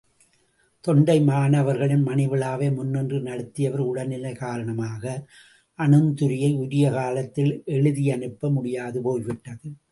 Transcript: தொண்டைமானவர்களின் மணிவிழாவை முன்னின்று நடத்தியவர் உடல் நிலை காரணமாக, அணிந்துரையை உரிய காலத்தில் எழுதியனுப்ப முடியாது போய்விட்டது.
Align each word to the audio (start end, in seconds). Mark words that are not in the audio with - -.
தொண்டைமானவர்களின் 0.87 2.05
மணிவிழாவை 2.05 2.73
முன்னின்று 2.75 3.19
நடத்தியவர் 3.19 3.79
உடல் 3.79 4.07
நிலை 4.07 4.33
காரணமாக, 4.33 5.23
அணிந்துரையை 5.79 6.57
உரிய 6.57 6.91
காலத்தில் 6.91 7.63
எழுதியனுப்ப 7.65 8.51
முடியாது 8.51 9.01
போய்விட்டது. 9.01 9.69